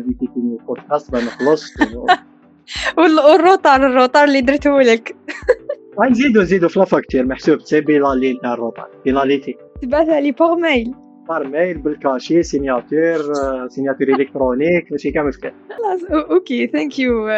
[0.00, 1.72] يا بيتي تيني بودكاست ما نخلص
[2.98, 5.16] والروطار الروطار اللي درته لك.
[6.10, 7.60] نزيدو نزيدو في لافاكتير محسوب.
[7.60, 10.94] سي بيلالي تاع الروطار بيلاليتي تبعثها لي بور ميل.
[11.30, 13.18] بار ميل بالكاشي سيناتور
[13.68, 17.28] سيناتور الكترونيك ماشي كامل فكره خلاص أوكي ثانك يو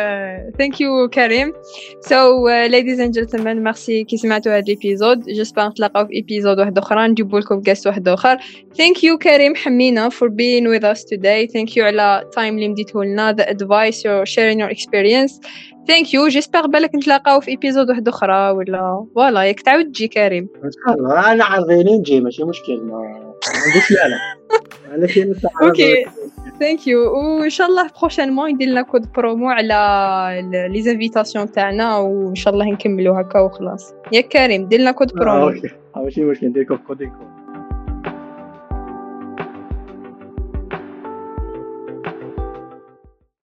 [0.59, 1.53] thank you كريم
[2.01, 6.79] so ladies and gentlemen merci كي سمعتوا هذا ال episode j'espère نتلاقاو في episode واحد
[6.79, 8.37] أخرى نجيبو لكم guest واحد اخر
[8.75, 11.53] thank you كريم حمينا for being with us today.
[11.53, 15.41] thank you على time اللي مديته لنا the advice your sharing your experience.
[15.89, 20.49] thank you j'espère بالك نتلاقاو في episode واحد أخرى ولا voilà ياك تعاود تجي كريم
[20.65, 22.81] ان شاء الله أنا عارضيني نجي ماشي مشكل
[23.49, 24.19] ما عنديش لا لا.
[24.95, 25.09] أنا
[25.63, 26.05] أوكي.
[26.61, 27.01] ثانك يو
[27.41, 32.67] وإن شاء الله prochainement يدير لنا code promo على les invitations تاعنا وإن شاء الله
[32.67, 33.95] نكملوا هكا وخلاص.
[34.13, 35.71] يا كريم دير لنا code promo okay.
[35.97, 37.09] ماشي مشكل ندير؟ code code